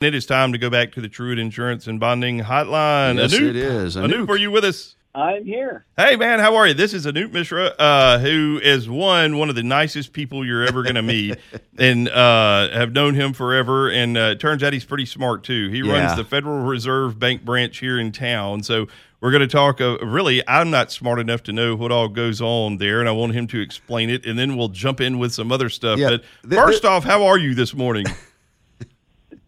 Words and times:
It 0.00 0.14
is 0.14 0.24
time 0.24 0.52
to 0.52 0.58
go 0.58 0.70
back 0.70 0.92
to 0.92 1.02
the 1.02 1.10
Truitt 1.10 1.38
Insurance 1.38 1.86
and 1.86 2.00
Bonding 2.00 2.38
Hotline. 2.40 3.16
Yes, 3.18 3.34
Anoop, 3.34 3.50
it 3.50 3.56
is. 3.56 3.96
Anoop, 3.96 4.30
are 4.30 4.36
you 4.38 4.50
with 4.50 4.64
us? 4.64 4.96
I'm 5.14 5.44
here. 5.44 5.84
Hey, 5.98 6.16
man, 6.16 6.38
how 6.38 6.56
are 6.56 6.66
you? 6.66 6.72
This 6.72 6.94
is 6.94 7.04
Anoop 7.04 7.32
Mishra, 7.34 7.66
uh, 7.78 8.18
who 8.18 8.58
is 8.62 8.88
one 8.88 9.36
one 9.36 9.50
of 9.50 9.56
the 9.56 9.62
nicest 9.62 10.14
people 10.14 10.42
you're 10.42 10.64
ever 10.64 10.82
going 10.84 10.94
to 10.94 11.02
meet, 11.02 11.36
and 11.78 12.08
uh, 12.08 12.70
have 12.70 12.92
known 12.92 13.12
him 13.14 13.34
forever. 13.34 13.90
And 13.90 14.16
uh, 14.16 14.20
it 14.32 14.40
turns 14.40 14.62
out 14.62 14.72
he's 14.72 14.86
pretty 14.86 15.04
smart 15.04 15.44
too. 15.44 15.68
He 15.68 15.80
Yeah. 15.80 15.92
runs 16.06 16.16
the 16.16 16.24
Federal 16.24 16.60
Reserve 16.64 17.18
Bank 17.18 17.44
branch 17.44 17.76
here 17.76 18.00
in 18.00 18.10
town. 18.10 18.62
So 18.62 18.86
we're 19.20 19.32
going 19.32 19.42
to 19.42 19.46
talk. 19.48 19.82
Uh, 19.82 19.98
really, 19.98 20.42
I'm 20.48 20.70
not 20.70 20.90
smart 20.90 21.18
enough 21.18 21.42
to 21.42 21.52
know 21.52 21.76
what 21.76 21.92
all 21.92 22.08
goes 22.08 22.40
on 22.40 22.78
there, 22.78 23.00
and 23.00 23.08
I 23.08 23.12
want 23.12 23.34
him 23.34 23.46
to 23.48 23.60
explain 23.60 24.08
it, 24.08 24.24
and 24.24 24.38
then 24.38 24.56
we'll 24.56 24.68
jump 24.68 25.02
in 25.02 25.18
with 25.18 25.34
some 25.34 25.52
other 25.52 25.68
stuff. 25.68 25.98
Yeah. 25.98 26.08
But 26.08 26.24
The- 26.42 26.56
first 26.56 26.82
the- 26.84 26.88
off, 26.88 27.04
how 27.04 27.26
are 27.26 27.36
you 27.36 27.54
this 27.54 27.74
morning? 27.74 28.06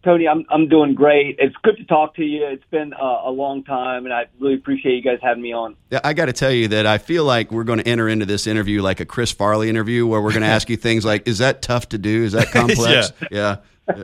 Tony, 0.05 0.27
I'm 0.27 0.45
I'm 0.51 0.69
doing 0.69 0.95
great. 0.95 1.37
It's 1.39 1.55
good 1.63 1.77
to 1.77 1.85
talk 1.85 2.17
to 2.17 2.25
you. 2.25 2.45
It's 2.47 2.65
been 2.71 2.93
uh, 2.93 3.21
a 3.25 3.31
long 3.31 3.63
time, 3.63 4.05
and 4.05 4.13
I 4.13 4.27
really 4.41 4.55
appreciate 4.55 4.95
you 4.97 5.03
guys 5.03 5.19
having 5.23 5.43
me 5.43 5.53
on. 5.53 5.77
Yeah, 5.91 6.01
I 6.03 6.13
got 6.13 6.27
to 6.27 6.33
tell 6.33 6.51
you 6.51 6.69
that 6.69 6.87
I 6.87 6.99
feel 6.99 7.25
like 7.25 7.53
we're 7.53 7.63
going 7.65 7.79
to 7.79 7.87
enter 7.89 8.09
into 8.09 8.27
this 8.27 8.47
interview 8.49 8.83
like 8.83 8.99
a 9.01 9.05
Chris 9.05 9.31
Farley 9.31 9.69
interview, 9.69 10.07
where 10.07 10.21
we're 10.21 10.31
going 10.33 10.43
to 10.43 10.49
ask 10.49 10.69
you 10.69 10.77
things 10.77 11.05
like, 11.05 11.29
"Is 11.29 11.39
that 11.39 11.63
tough 11.63 11.89
to 11.91 11.99
do? 11.99 12.25
Is 12.25 12.33
that 12.33 12.49
complex?" 12.53 13.13
yeah. 13.31 13.57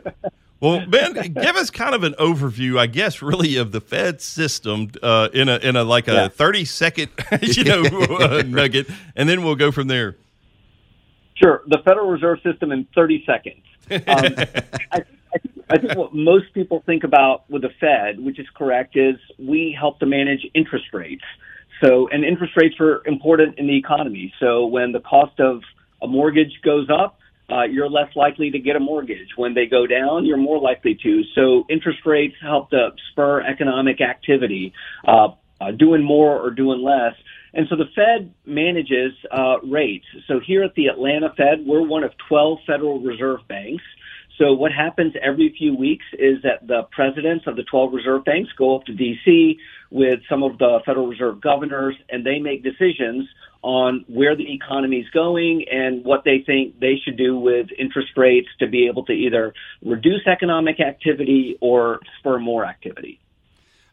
Well, 0.61 0.85
Ben, 0.85 1.13
give 1.13 1.55
us 1.55 1.69
kind 1.69 1.95
of 1.95 2.03
an 2.03 2.15
overview, 2.19 2.77
I 2.77 2.87
guess, 2.87 3.21
really 3.21 3.55
of 3.55 3.71
the 3.71 3.79
Fed 3.79 4.19
system 4.19 4.91
uh, 5.01 5.29
in 5.33 5.47
a 5.47 5.55
in 5.55 5.77
a 5.77 5.85
like 5.85 6.09
a 6.09 6.13
Yeah. 6.13 6.27
thirty 6.27 6.65
second, 6.65 7.11
you 7.41 7.63
know, 7.63 7.83
uh, 7.83 8.43
nugget, 8.45 8.89
and 9.15 9.29
then 9.29 9.43
we'll 9.45 9.55
go 9.55 9.71
from 9.71 9.87
there. 9.87 10.17
Sure, 11.35 11.61
the 11.67 11.77
Federal 11.85 12.09
Reserve 12.09 12.39
System 12.43 12.73
in 12.73 12.85
30 12.93 13.23
seconds. 13.25 13.63
Um, 13.89 13.99
I, 14.91 15.03
I, 15.69 15.77
think, 15.77 15.95
what 15.95 16.13
most 16.13 16.53
people 16.53 16.83
think 16.85 17.03
about 17.03 17.49
with 17.49 17.61
the 17.61 17.69
Fed, 17.79 18.23
which 18.23 18.39
is 18.39 18.47
correct, 18.55 18.95
is 18.95 19.15
we 19.37 19.75
help 19.77 19.99
to 19.99 20.05
manage 20.05 20.45
interest 20.53 20.85
rates. 20.93 21.23
So, 21.83 22.09
and 22.09 22.25
interest 22.25 22.53
rates 22.57 22.75
are 22.79 23.01
important 23.05 23.57
in 23.57 23.67
the 23.67 23.77
economy. 23.77 24.33
So, 24.39 24.65
when 24.65 24.91
the 24.91 24.99
cost 24.99 25.39
of 25.39 25.61
a 26.01 26.07
mortgage 26.07 26.61
goes 26.63 26.87
up, 26.89 27.19
uh, 27.51 27.63
you're 27.63 27.89
less 27.89 28.15
likely 28.15 28.51
to 28.51 28.59
get 28.59 28.75
a 28.75 28.79
mortgage. 28.79 29.29
When 29.35 29.53
they 29.53 29.65
go 29.65 29.87
down, 29.87 30.25
you're 30.25 30.37
more 30.37 30.59
likely 30.59 30.97
to. 31.01 31.23
So, 31.35 31.65
interest 31.69 31.99
rates 32.05 32.35
help 32.41 32.71
to 32.71 32.89
spur 33.11 33.41
economic 33.41 34.01
activity, 34.01 34.73
uh, 35.07 35.29
uh, 35.61 35.71
doing 35.71 36.03
more 36.03 36.39
or 36.39 36.51
doing 36.51 36.81
less. 36.81 37.13
And 37.53 37.67
so 37.69 37.75
the 37.75 37.85
Fed 37.95 38.33
manages 38.45 39.13
uh, 39.31 39.59
rates. 39.63 40.05
So 40.27 40.39
here 40.39 40.63
at 40.63 40.75
the 40.75 40.87
Atlanta 40.87 41.33
Fed, 41.35 41.65
we're 41.65 41.85
one 41.85 42.03
of 42.03 42.11
12 42.27 42.59
Federal 42.65 43.01
Reserve 43.01 43.39
banks. 43.47 43.83
So 44.39 44.53
what 44.53 44.71
happens 44.71 45.13
every 45.21 45.53
few 45.57 45.75
weeks 45.75 46.05
is 46.13 46.41
that 46.43 46.65
the 46.65 46.83
presidents 46.91 47.45
of 47.45 47.57
the 47.57 47.63
12 47.63 47.91
reserve 47.93 48.23
banks 48.23 48.49
go 48.57 48.77
up 48.77 48.85
to 48.85 48.93
DC 48.93 49.57
with 49.91 50.21
some 50.29 50.43
of 50.43 50.57
the 50.57 50.79
Federal 50.85 51.07
Reserve 51.07 51.41
governors 51.41 51.95
and 52.09 52.25
they 52.25 52.39
make 52.39 52.63
decisions 52.63 53.27
on 53.61 54.05
where 54.07 54.37
the 54.37 54.53
economy 54.53 54.99
is 54.99 55.09
going 55.09 55.65
and 55.69 56.05
what 56.05 56.23
they 56.23 56.41
think 56.45 56.79
they 56.79 56.95
should 57.03 57.17
do 57.17 57.37
with 57.37 57.67
interest 57.77 58.11
rates 58.15 58.47
to 58.59 58.67
be 58.67 58.87
able 58.87 59.03
to 59.05 59.11
either 59.11 59.53
reduce 59.83 60.25
economic 60.25 60.79
activity 60.79 61.57
or 61.59 61.99
spur 62.19 62.39
more 62.39 62.65
activity. 62.65 63.19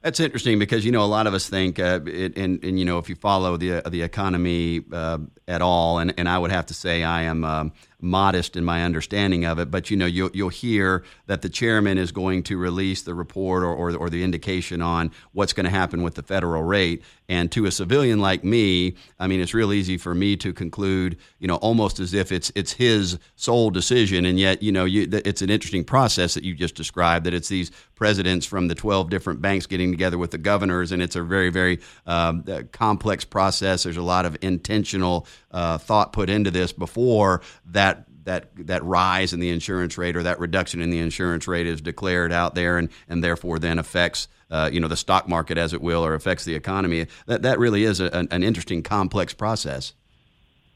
That's 0.03 0.21
interesting 0.21 0.61
because 0.61 0.85
you 0.85 0.93
know 0.93 1.03
a 1.03 1.07
lot 1.07 1.27
of 1.27 1.35
us 1.35 1.49
think, 1.49 1.81
uh, 1.81 1.99
it, 2.07 2.39
and 2.39 2.63
and 2.63 2.79
you 2.79 2.85
know 2.85 2.99
if 2.99 3.09
you 3.09 3.17
follow 3.17 3.57
the 3.57 3.83
the 3.91 4.03
economy 4.03 4.83
uh, 4.93 5.19
at 5.49 5.63
all, 5.63 5.99
and, 5.99 6.15
and 6.17 6.29
I 6.29 6.39
would 6.39 6.53
have 6.53 6.67
to 6.67 6.75
say 6.75 7.03
I 7.03 7.23
am 7.23 7.45
um, 7.45 7.73
modest 8.01 8.57
in 8.57 8.65
my 8.65 8.85
understanding 8.85 9.45
of 9.45 9.59
it, 9.59 9.71
but 9.71 9.91
you 9.91 9.97
know 9.97 10.07
you'll 10.07 10.31
you'll 10.35 10.49
hear 10.49 11.03
that 11.27 11.43
the 11.43 11.49
chairman 11.49 11.99
is 11.99 12.13
going 12.13 12.43
to 12.45 12.59
release 12.59 13.03
the 13.03 13.15
report 13.15 13.63
or 13.63 13.75
or, 13.75 13.97
or 13.97 14.11
the 14.11 14.23
indication 14.23 14.83
on 14.83 15.11
what's 15.33 15.53
going 15.53 15.65
to 15.65 15.71
happen 15.71 16.03
with 16.03 16.15
the 16.15 16.23
federal 16.23 16.63
rate, 16.63 17.03
and 17.29 17.51
to 17.53 17.67
a 17.67 17.71
civilian 17.71 18.21
like 18.21 18.45
me, 18.45 18.95
I 19.19 19.27
mean 19.27 19.41
it's 19.41 19.55
real 19.55 19.73
easy 19.73 19.97
for 19.97 20.15
me 20.15 20.37
to 20.37 20.53
conclude, 20.53 21.17
you 21.39 21.49
know, 21.49 21.57
almost 21.57 21.99
as 21.99 22.15
if 22.15 22.33
it's 22.33 22.53
it's 22.55 22.73
his 22.73 23.19
sole 23.37 23.71
decision, 23.71 24.25
and 24.25 24.39
yet 24.39 24.63
you 24.63 24.73
know 24.73 24.85
you, 24.85 25.09
it's 25.13 25.43
an 25.43 25.51
interesting 25.51 25.85
process 25.85 26.35
that 26.35 26.45
you 26.45 26.55
just 26.55 26.75
described 26.75 27.25
that 27.27 27.35
it's 27.35 27.49
these 27.49 27.71
presidents 27.97 28.45
from 28.47 28.69
the 28.69 28.75
12 28.75 29.11
different 29.11 29.41
banks 29.41 29.67
getting 29.67 29.91
together 29.91 30.19
with 30.19 30.31
the 30.31 30.39
governors, 30.39 30.93
and 30.93 31.03
it's 31.03 31.17
a 31.17 31.23
very, 31.23 31.51
very 31.51 31.81
um, 32.07 32.45
uh, 32.47 32.63
complex 32.71 33.25
process. 33.25 33.83
There's 33.83 33.97
a 33.97 34.03
lot 34.03 34.27
of 34.27 34.37
intentional 34.43 35.27
uh, 35.51 35.79
thought 35.79 36.13
put 36.13 36.31
into 36.31 36.51
this 36.51 36.73
before 36.73 37.41
that 37.65 37.86
that 38.27 38.51
that 38.67 38.85
rise 38.85 39.33
in 39.33 39.41
the 39.41 39.49
insurance 39.49 39.97
rate 39.97 40.17
or 40.17 40.23
that 40.23 40.39
reduction 40.39 40.81
in 40.81 40.91
the 40.91 40.99
insurance 40.99 41.49
rate 41.49 41.67
is 41.67 41.81
declared 41.81 42.33
out 42.33 42.55
there, 42.55 42.77
and 42.77 42.91
and 43.09 43.25
therefore 43.25 43.59
then 43.59 43.79
affects. 43.79 44.29
Uh, 44.49 44.71
you 44.73 44.79
know 44.79 44.87
the 44.87 44.97
stock 44.97 45.29
market, 45.29 45.59
as 45.59 45.73
it 45.73 45.81
will, 45.81 46.07
or 46.07 46.15
affects 46.15 46.45
the 46.45 46.55
economy. 46.55 47.09
That 47.27 47.43
that 47.43 47.59
really 47.59 47.83
is 47.83 47.99
a, 47.99 48.07
an, 48.17 48.29
an 48.31 48.45
interesting, 48.45 48.81
complex 48.81 49.35
process. 49.35 49.93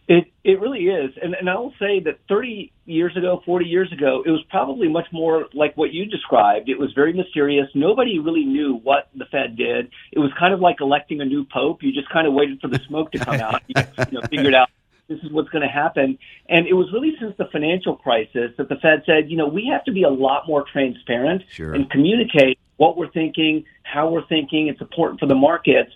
It 0.09 0.25
it 0.43 0.61
really 0.61 0.89
is, 0.89 1.13
and 1.23 1.35
and 1.35 1.49
I 1.49 1.55
will 1.55 1.73
say 1.79 2.01
that 2.01 2.19
30 2.29 2.73
years 2.85 3.17
ago, 3.17 3.41
40 3.47 3.67
years 3.67 3.93
ago, 3.93 4.25
it 4.27 4.31
was 4.31 4.43
probably 4.51 4.89
much 4.89 5.07
more 5.13 5.47
like 5.55 5.77
what 5.77 5.93
you 5.93 6.05
described. 6.05 6.69
It 6.69 6.81
was 6.81 6.93
very 6.95 7.13
mysterious. 7.13 7.69
Nobody 7.77 8.19
really 8.19 8.45
knew 8.45 8.81
what 8.83 9.09
the 9.15 9.27
Fed 9.27 9.57
did. 9.57 9.93
It 10.11 10.19
was 10.19 10.33
kind 10.37 10.53
of 10.53 10.59
like 10.59 10.81
electing 10.81 11.21
a 11.21 11.25
new 11.25 11.45
pope. 11.45 11.85
You 11.85 11.93
just 11.93 12.09
kind 12.09 12.27
of 12.27 12.33
waited 12.33 12.61
for 12.61 12.67
the 12.67 12.81
smoke 12.89 13.13
to 13.13 13.21
come 13.21 13.37
out. 13.37 13.63
You, 13.69 13.85
you 14.11 14.19
know, 14.19 14.27
figured 14.29 14.55
out 14.55 14.69
this 15.11 15.19
is 15.25 15.33
what's 15.33 15.51
going 15.51 15.67
to 15.67 15.69
happen. 15.69 16.17
And 16.49 16.67
it 16.69 16.75
was 16.75 16.87
really 16.93 17.13
since 17.21 17.35
the 17.37 17.47
financial 17.53 17.97
crisis 17.97 18.53
that 18.57 18.69
the 18.69 18.77
Fed 18.77 19.03
said, 19.05 19.29
you 19.29 19.37
know, 19.37 19.49
we 19.49 19.69
have 19.71 19.85
to 19.85 19.93
be 19.93 20.05
a 20.05 20.09
lot 20.09 20.47
more 20.47 20.65
transparent 20.73 21.43
Sure. 21.51 21.75
and 21.75 21.91
communicate 21.91 22.59
what 22.77 22.97
we're 22.97 23.11
thinking, 23.11 23.65
how 23.83 24.09
we're 24.09 24.27
thinking. 24.29 24.69
It's 24.69 24.81
important 24.81 25.19
for 25.21 25.27
the 25.27 25.35
markets. 25.35 25.91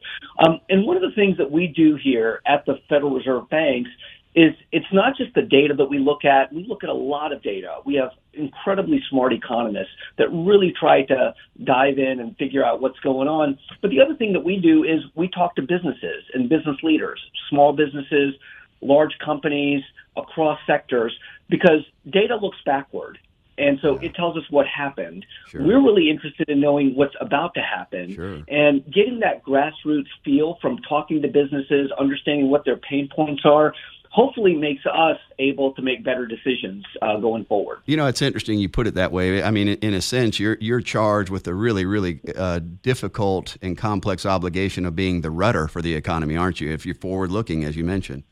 Um, 0.45 0.61
and 0.69 0.85
one 0.85 0.97
of 0.97 1.03
the 1.03 1.13
things 1.15 1.39
that 1.39 1.51
we 1.51 1.69
do 1.69 1.97
here 1.97 2.43
at 2.45 2.67
the 2.67 2.81
Federal 2.89 3.15
Reserve 3.15 3.49
banks 3.49 3.89
is 4.35 4.53
it's 4.73 4.93
not 4.93 5.17
just 5.17 5.33
the 5.35 5.43
data 5.43 5.75
that 5.75 5.85
we 5.85 6.01
look 6.01 6.25
at. 6.25 6.53
We 6.53 6.67
look 6.67 6.83
at 6.83 6.91
a 6.91 6.95
lot 6.95 7.33
of 7.33 7.41
data. 7.41 7.77
We 7.85 7.95
have 7.95 8.11
incredibly 8.33 9.01
smart 9.09 9.33
economists 9.33 9.93
that 10.19 10.29
really 10.33 10.75
try 10.79 11.03
to 11.05 11.35
dive 11.63 11.99
in 11.99 12.19
and 12.19 12.37
figure 12.37 12.65
out 12.65 12.81
what's 12.81 12.99
going 12.99 13.29
on. 13.29 13.57
But 13.81 13.91
the 13.93 14.01
other 14.01 14.17
thing 14.17 14.33
that 14.33 14.43
we 14.43 14.57
do 14.57 14.83
is 14.83 15.03
we 15.15 15.29
talk 15.29 15.55
to 15.55 15.63
businesses 15.63 16.25
and 16.35 16.49
business 16.49 16.77
leaders, 16.83 17.21
small 17.49 17.73
businesses, 17.73 18.35
large 18.81 19.19
companies 19.25 19.83
across 20.17 20.59
sectors, 20.67 21.17
because 21.49 21.81
data 22.09 22.37
looks 22.37 22.59
backward. 22.65 23.19
And 23.57 23.79
so 23.81 23.97
it 23.99 24.15
tells 24.17 24.37
us 24.37 24.43
what 24.51 24.67
happened. 24.67 25.25
Sure. 25.49 25.63
We're 25.63 25.81
really 25.83 26.11
interested 26.11 26.49
in 26.49 26.61
knowing 26.61 26.97
what's 26.97 27.15
about 27.21 27.55
to 27.55 27.61
happen 27.61 28.13
Sure. 28.13 28.43
and 28.49 28.85
getting 28.93 29.21
that 29.21 29.45
grassroots 29.45 30.09
feel 30.25 30.59
from 30.61 30.79
talking 30.79 31.23
to 31.23 31.29
businesses, 31.29 31.93
understanding 31.97 32.51
what 32.51 32.65
their 32.65 32.77
pain 32.77 33.09
points 33.15 33.43
are, 33.45 33.73
hopefully 34.11 34.55
makes 34.55 34.85
us 34.87 35.19
able 35.39 35.73
to 35.75 35.83
make 35.83 36.05
better 36.05 36.27
decisions 36.27 36.85
uh, 37.03 37.17
going 37.19 37.45
forward. 37.45 37.79
You 37.87 37.97
know, 37.97 38.07
it's 38.07 38.23
interesting 38.23 38.59
you 38.59 38.69
put 38.69 38.87
it 38.87 38.95
that 38.95 39.13
way. 39.13 39.43
I 39.43 39.51
mean, 39.53 39.69
in 39.69 39.95
a 39.95 40.01
sense, 40.01 40.41
you're 40.41 40.57
you're 40.61 40.81
charged 40.81 41.31
with 41.31 41.47
a 41.49 41.55
really, 41.55 41.85
really 41.85 42.21
uh, 42.37 42.61
difficult 42.83 43.57
and 43.63 43.77
complex 43.77 44.25
obligation 44.25 44.85
of 44.85 44.95
being 44.97 45.21
the 45.21 45.31
rudder 45.31 45.69
for 45.69 45.83
the 45.83 45.95
economy, 45.95 46.37
aren't 46.37 46.61
you? 46.61 46.73
If 46.73 46.87
you're 46.87 46.95
forward 46.95 47.31
looking, 47.31 47.65
as 47.65 47.77
you 47.77 47.85
mentioned. 47.85 48.23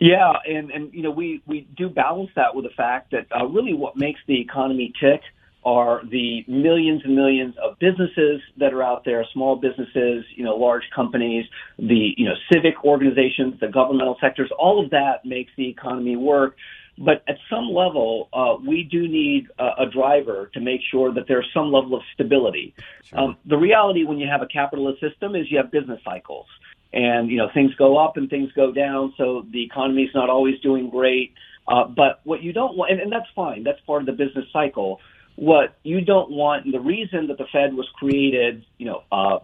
Yeah, 0.00 0.32
and 0.46 0.70
and 0.70 0.92
you 0.92 1.02
know 1.02 1.10
we 1.10 1.42
we 1.46 1.66
do 1.76 1.88
balance 1.88 2.30
that 2.36 2.54
with 2.54 2.64
the 2.64 2.74
fact 2.76 3.12
that 3.12 3.26
uh, 3.34 3.46
really 3.46 3.74
what 3.74 3.96
makes 3.96 4.20
the 4.26 4.40
economy 4.40 4.92
tick 5.00 5.20
are 5.64 6.02
the 6.10 6.44
millions 6.46 7.02
and 7.04 7.14
millions 7.14 7.54
of 7.62 7.78
businesses 7.78 8.42
that 8.58 8.74
are 8.74 8.82
out 8.82 9.04
there, 9.04 9.24
small 9.32 9.56
businesses, 9.56 10.24
you 10.34 10.44
know, 10.44 10.56
large 10.56 10.82
companies, 10.94 11.46
the 11.78 12.12
you 12.16 12.26
know 12.26 12.34
civic 12.52 12.84
organizations, 12.84 13.58
the 13.60 13.68
governmental 13.68 14.16
sectors. 14.20 14.50
All 14.58 14.82
of 14.82 14.90
that 14.90 15.24
makes 15.24 15.52
the 15.56 15.68
economy 15.68 16.16
work. 16.16 16.56
But 16.96 17.24
at 17.26 17.38
some 17.50 17.70
level, 17.70 18.28
uh, 18.32 18.54
we 18.64 18.84
do 18.84 19.08
need 19.08 19.48
a, 19.58 19.82
a 19.82 19.86
driver 19.92 20.48
to 20.54 20.60
make 20.60 20.80
sure 20.92 21.12
that 21.12 21.24
there's 21.26 21.48
some 21.52 21.72
level 21.72 21.96
of 21.96 22.02
stability. 22.14 22.72
Um, 23.12 23.36
the 23.46 23.56
reality 23.56 24.04
when 24.04 24.18
you 24.18 24.28
have 24.28 24.42
a 24.42 24.46
capitalist 24.46 25.00
system 25.00 25.34
is 25.34 25.50
you 25.50 25.56
have 25.56 25.72
business 25.72 26.00
cycles 26.04 26.46
and 26.94 27.30
you 27.30 27.36
know 27.36 27.48
things 27.52 27.74
go 27.74 27.98
up 27.98 28.16
and 28.16 28.30
things 28.30 28.50
go 28.52 28.72
down 28.72 29.12
so 29.18 29.44
the 29.52 29.62
economy's 29.64 30.10
not 30.14 30.30
always 30.30 30.58
doing 30.60 30.88
great. 30.88 31.34
Uh, 31.66 31.86
but 31.86 32.20
what 32.24 32.42
you 32.42 32.52
don't 32.52 32.76
want 32.76 32.92
and, 32.92 33.00
and 33.00 33.12
that's 33.12 33.28
fine 33.34 33.64
that's 33.64 33.80
part 33.80 34.00
of 34.00 34.06
the 34.06 34.12
business 34.12 34.46
cycle. 34.52 35.00
What 35.36 35.76
you 35.82 36.00
don't 36.00 36.30
want 36.30 36.64
and 36.64 36.72
the 36.72 36.80
reason 36.80 37.26
that 37.26 37.38
the 37.38 37.46
fed 37.52 37.74
was 37.74 37.88
created 37.96 38.64
you 38.78 38.86
know 38.86 39.02
uh, 39.10 39.38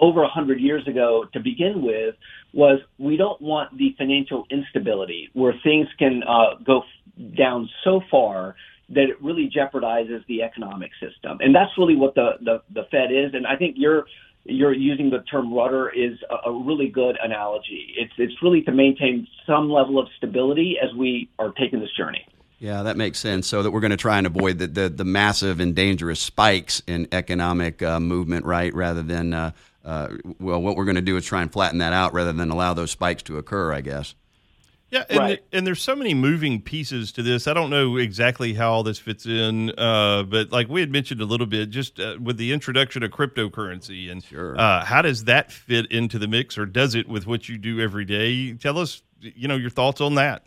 over 0.00 0.22
a 0.22 0.28
hundred 0.28 0.60
years 0.60 0.86
ago 0.88 1.26
to 1.32 1.40
begin 1.40 1.82
with 1.82 2.14
was 2.54 2.80
we 2.98 3.16
don't 3.16 3.40
want 3.42 3.76
the 3.76 3.94
financial 3.98 4.46
instability 4.50 5.28
where 5.34 5.54
things 5.62 5.88
can 5.98 6.22
uh, 6.22 6.54
go 6.64 6.82
down 7.36 7.68
so 7.84 8.00
far 8.10 8.54
that 8.90 9.04
it 9.04 9.20
really 9.22 9.50
jeopardizes 9.54 10.24
the 10.28 10.42
economic 10.42 10.90
system. 11.00 11.38
And 11.40 11.54
that's 11.54 11.70
really 11.76 11.96
what 11.96 12.14
the, 12.14 12.30
the, 12.40 12.62
the 12.72 12.84
fed 12.90 13.12
is. 13.12 13.34
And 13.34 13.46
i 13.46 13.56
think 13.56 13.74
you're 13.76 14.06
you're 14.48 14.72
using 14.72 15.10
the 15.10 15.20
term 15.30 15.52
rudder 15.52 15.88
is 15.90 16.18
a, 16.30 16.48
a 16.50 16.52
really 16.52 16.88
good 16.88 17.16
analogy. 17.22 17.94
It's 17.96 18.12
it's 18.18 18.42
really 18.42 18.62
to 18.62 18.72
maintain 18.72 19.26
some 19.46 19.70
level 19.70 19.98
of 19.98 20.08
stability 20.16 20.76
as 20.82 20.94
we 20.96 21.28
are 21.38 21.52
taking 21.52 21.80
this 21.80 21.90
journey. 21.96 22.26
Yeah, 22.58 22.82
that 22.82 22.96
makes 22.96 23.18
sense. 23.20 23.46
So 23.46 23.62
that 23.62 23.70
we're 23.70 23.80
going 23.80 23.92
to 23.92 23.96
try 23.96 24.18
and 24.18 24.26
avoid 24.26 24.58
the, 24.58 24.66
the, 24.66 24.88
the 24.88 25.04
massive 25.04 25.60
and 25.60 25.76
dangerous 25.76 26.18
spikes 26.18 26.82
in 26.88 27.06
economic 27.12 27.82
uh, 27.82 28.00
movement, 28.00 28.44
right? 28.46 28.74
Rather 28.74 29.02
than, 29.02 29.32
uh, 29.32 29.52
uh, 29.84 30.08
well, 30.40 30.60
what 30.60 30.74
we're 30.74 30.84
going 30.84 30.96
to 30.96 31.00
do 31.00 31.16
is 31.16 31.24
try 31.24 31.40
and 31.40 31.52
flatten 31.52 31.78
that 31.78 31.92
out 31.92 32.12
rather 32.14 32.32
than 32.32 32.50
allow 32.50 32.74
those 32.74 32.90
spikes 32.90 33.22
to 33.24 33.38
occur, 33.38 33.72
I 33.72 33.80
guess. 33.80 34.16
Yeah, 34.90 35.04
and, 35.10 35.18
right. 35.18 35.44
and 35.52 35.66
there's 35.66 35.82
so 35.82 35.94
many 35.94 36.14
moving 36.14 36.62
pieces 36.62 37.12
to 37.12 37.22
this. 37.22 37.46
I 37.46 37.52
don't 37.52 37.68
know 37.68 37.98
exactly 37.98 38.54
how 38.54 38.72
all 38.72 38.82
this 38.82 38.98
fits 38.98 39.26
in, 39.26 39.70
uh, 39.78 40.22
but 40.22 40.50
like 40.50 40.68
we 40.68 40.80
had 40.80 40.90
mentioned 40.90 41.20
a 41.20 41.26
little 41.26 41.46
bit, 41.46 41.68
just 41.68 42.00
uh, 42.00 42.16
with 42.18 42.38
the 42.38 42.52
introduction 42.52 43.02
of 43.02 43.10
cryptocurrency, 43.10 44.10
and 44.10 44.24
sure. 44.24 44.58
uh, 44.58 44.84
how 44.84 45.02
does 45.02 45.24
that 45.24 45.52
fit 45.52 45.92
into 45.92 46.18
the 46.18 46.26
mix, 46.26 46.56
or 46.56 46.64
does 46.64 46.94
it 46.94 47.06
with 47.06 47.26
what 47.26 47.50
you 47.50 47.58
do 47.58 47.80
every 47.80 48.06
day? 48.06 48.54
Tell 48.54 48.78
us, 48.78 49.02
you 49.20 49.46
know, 49.46 49.56
your 49.56 49.68
thoughts 49.68 50.00
on 50.00 50.14
that. 50.14 50.42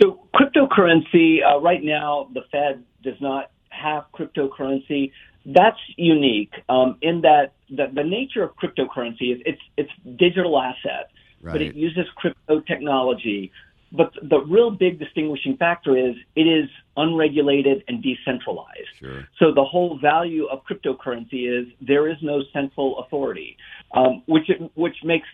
So, 0.00 0.28
cryptocurrency 0.32 1.38
uh, 1.44 1.60
right 1.60 1.82
now, 1.82 2.28
the 2.34 2.42
Fed 2.52 2.84
does 3.02 3.20
not 3.20 3.50
have 3.70 4.04
cryptocurrency. 4.14 5.10
That's 5.44 5.78
unique 5.96 6.52
um, 6.68 6.98
in 7.02 7.22
that 7.22 7.54
the, 7.68 7.86
the 7.92 8.04
nature 8.04 8.44
of 8.44 8.56
cryptocurrency 8.56 9.34
is 9.34 9.42
it's 9.44 9.62
it's 9.76 9.90
digital 10.16 10.60
asset 10.60 11.10
right. 11.46 11.52
but 11.52 11.62
it 11.62 11.74
uses 11.74 12.06
crypto 12.16 12.60
technology. 12.60 13.52
But 13.92 14.12
the 14.20 14.40
real 14.40 14.70
big 14.72 14.98
distinguishing 14.98 15.56
factor 15.56 15.96
is 15.96 16.16
it 16.34 16.42
is 16.42 16.68
unregulated 16.96 17.84
and 17.86 18.02
decentralized. 18.02 18.88
Sure. 18.98 19.28
So 19.38 19.52
the 19.54 19.64
whole 19.64 19.98
value 19.98 20.46
of 20.46 20.60
cryptocurrency 20.64 21.48
is 21.48 21.68
there 21.80 22.08
is 22.08 22.16
no 22.20 22.42
central 22.52 22.98
authority, 22.98 23.56
um, 23.94 24.22
which 24.26 24.50
which 24.74 24.96
makes 25.04 25.28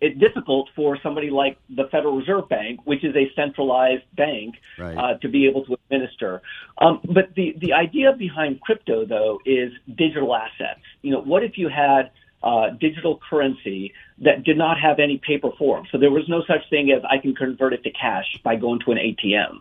it 0.00 0.18
difficult 0.18 0.68
for 0.74 0.98
somebody 1.02 1.30
like 1.30 1.56
the 1.70 1.84
Federal 1.90 2.16
Reserve 2.16 2.48
Bank, 2.48 2.80
which 2.84 3.04
is 3.04 3.14
a 3.16 3.30
centralized 3.34 4.04
bank, 4.16 4.56
right. 4.78 4.96
uh, 4.96 5.18
to 5.18 5.28
be 5.28 5.46
able 5.46 5.64
to 5.66 5.76
administer. 5.84 6.42
Um, 6.78 7.00
but 7.04 7.34
the 7.36 7.54
the 7.60 7.72
idea 7.72 8.12
behind 8.12 8.60
crypto, 8.60 9.06
though, 9.06 9.40
is 9.46 9.72
digital 9.96 10.34
assets. 10.34 10.80
You 11.02 11.12
know, 11.12 11.20
what 11.20 11.42
if 11.42 11.56
you 11.56 11.68
had 11.68 12.10
uh, 12.44 12.70
digital 12.78 13.18
currency 13.28 13.92
that 14.18 14.44
did 14.44 14.58
not 14.58 14.78
have 14.78 14.98
any 14.98 15.18
paper 15.18 15.50
form. 15.58 15.86
So 15.90 15.98
there 15.98 16.10
was 16.10 16.28
no 16.28 16.42
such 16.46 16.68
thing 16.68 16.92
as 16.92 17.02
I 17.10 17.18
can 17.18 17.34
convert 17.34 17.72
it 17.72 17.82
to 17.84 17.90
cash 17.90 18.38
by 18.44 18.56
going 18.56 18.80
to 18.80 18.92
an 18.92 18.98
ATM. 18.98 19.60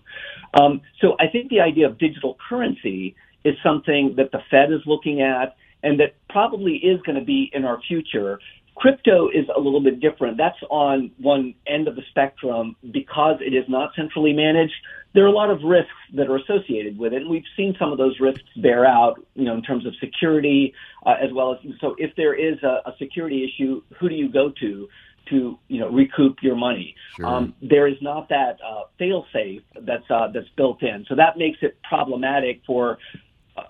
Um, 0.53 0.81
so 0.99 1.15
I 1.19 1.27
think 1.27 1.49
the 1.49 1.61
idea 1.61 1.87
of 1.87 1.97
digital 1.97 2.37
currency 2.47 3.15
is 3.45 3.55
something 3.63 4.15
that 4.17 4.31
the 4.31 4.39
Fed 4.51 4.71
is 4.71 4.81
looking 4.85 5.21
at 5.21 5.55
and 5.81 5.99
that 5.99 6.15
probably 6.29 6.75
is 6.75 7.01
going 7.01 7.17
to 7.17 7.25
be 7.25 7.49
in 7.53 7.65
our 7.65 7.79
future. 7.81 8.39
Crypto 8.75 9.29
is 9.29 9.45
a 9.55 9.59
little 9.59 9.81
bit 9.81 9.99
different. 9.99 10.37
That's 10.37 10.57
on 10.69 11.11
one 11.19 11.53
end 11.67 11.87
of 11.87 11.95
the 11.95 12.01
spectrum 12.09 12.75
because 12.91 13.37
it 13.39 13.53
is 13.53 13.65
not 13.69 13.91
centrally 13.95 14.33
managed 14.33 14.73
there 15.13 15.23
are 15.23 15.27
a 15.27 15.31
lot 15.31 15.51
of 15.51 15.61
risks 15.63 15.91
that 16.15 16.27
are 16.27 16.37
associated 16.37 16.97
with 16.97 17.13
it, 17.13 17.21
and 17.21 17.29
we've 17.29 17.45
seen 17.55 17.75
some 17.77 17.91
of 17.91 17.97
those 17.97 18.19
risks 18.19 18.43
bear 18.57 18.85
out, 18.85 19.23
you 19.35 19.45
know, 19.45 19.53
in 19.53 19.61
terms 19.61 19.85
of 19.85 19.93
security 19.99 20.73
uh, 21.05 21.15
as 21.21 21.31
well 21.31 21.53
as 21.53 21.59
so. 21.79 21.95
If 21.97 22.15
there 22.15 22.33
is 22.33 22.61
a, 22.63 22.81
a, 22.85 22.95
security 22.97 23.43
issue, 23.43 23.83
who 23.99 24.09
do 24.09 24.15
you 24.15 24.29
go 24.29 24.51
to 24.59 24.89
to 25.29 25.59
you 25.67 25.79
know 25.79 25.89
recoup 25.89 26.37
your 26.41 26.55
money? 26.55 26.95
Sure. 27.15 27.27
Um, 27.27 27.53
there 27.61 27.87
is 27.87 27.97
not 28.01 28.29
that 28.29 28.57
uh, 28.67 28.83
fail 28.97 29.25
safe 29.31 29.61
that's 29.81 30.09
uh, 30.09 30.29
that's 30.33 30.49
built 30.57 30.81
in, 30.81 31.05
so 31.07 31.15
that 31.15 31.37
makes 31.37 31.59
it 31.61 31.77
problematic 31.83 32.61
for 32.65 32.97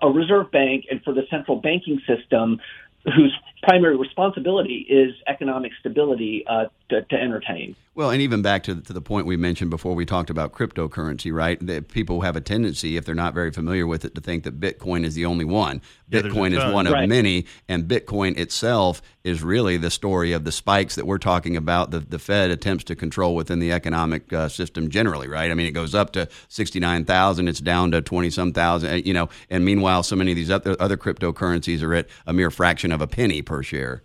a 0.00 0.08
reserve 0.08 0.50
bank 0.50 0.86
and 0.90 1.02
for 1.02 1.12
the 1.12 1.24
central 1.30 1.60
banking 1.60 2.00
system 2.06 2.58
whose 3.04 3.36
primary 3.62 3.96
responsibility 3.96 4.86
is 4.88 5.14
economic 5.26 5.72
stability 5.80 6.44
uh, 6.46 6.66
to, 6.88 7.02
to 7.02 7.16
entertain. 7.16 7.76
Well, 7.96 8.10
and 8.10 8.20
even 8.20 8.42
back 8.42 8.64
to, 8.64 8.80
to 8.80 8.92
the 8.92 9.00
point 9.00 9.24
we 9.24 9.36
mentioned 9.36 9.70
before, 9.70 9.94
we 9.94 10.04
talked 10.04 10.28
about 10.28 10.52
cryptocurrency, 10.52 11.32
right? 11.32 11.64
That 11.64 11.88
people 11.88 12.22
have 12.22 12.34
a 12.34 12.40
tendency, 12.40 12.96
if 12.96 13.04
they're 13.04 13.14
not 13.14 13.34
very 13.34 13.52
familiar 13.52 13.86
with 13.86 14.04
it, 14.04 14.16
to 14.16 14.20
think 14.20 14.42
that 14.44 14.58
Bitcoin 14.58 15.04
is 15.04 15.14
the 15.14 15.26
only 15.26 15.44
one. 15.44 15.80
Yeah, 16.08 16.22
Bitcoin 16.22 16.52
is 16.52 16.72
one 16.72 16.86
right. 16.86 17.04
of 17.04 17.08
many, 17.08 17.46
and 17.68 17.84
Bitcoin 17.84 18.36
itself 18.36 19.00
is 19.22 19.44
really 19.44 19.76
the 19.76 19.90
story 19.90 20.32
of 20.32 20.44
the 20.44 20.50
spikes 20.50 20.96
that 20.96 21.06
we're 21.06 21.18
talking 21.18 21.56
about. 21.56 21.92
The, 21.92 22.00
the 22.00 22.18
Fed 22.18 22.50
attempts 22.50 22.82
to 22.84 22.96
control 22.96 23.36
within 23.36 23.60
the 23.60 23.70
economic 23.70 24.32
uh, 24.32 24.48
system 24.48 24.90
generally, 24.90 25.28
right? 25.28 25.50
I 25.50 25.54
mean, 25.54 25.66
it 25.66 25.72
goes 25.72 25.94
up 25.94 26.12
to 26.14 26.28
sixty 26.48 26.80
nine 26.80 27.04
thousand, 27.04 27.46
it's 27.46 27.60
down 27.60 27.92
to 27.92 28.02
twenty 28.02 28.30
some 28.30 28.52
thousand, 28.52 28.90
uh, 28.90 28.94
you 28.94 29.14
know. 29.14 29.28
And 29.50 29.64
meanwhile, 29.64 30.02
so 30.02 30.16
many 30.16 30.32
of 30.32 30.36
these 30.36 30.50
other 30.50 30.74
other 30.80 30.96
cryptocurrencies 30.96 31.80
are 31.82 31.94
at 31.94 32.08
a 32.26 32.32
mere 32.32 32.50
fraction 32.50 32.90
of 32.90 33.00
a 33.00 33.06
penny 33.06 33.40
per 33.40 33.62
share. 33.62 34.02